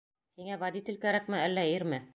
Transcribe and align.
Һиңә 0.39 0.57
водитель 0.63 0.99
кәрәкме, 1.05 1.43
әллә 1.49 1.71
ирме? 1.77 2.07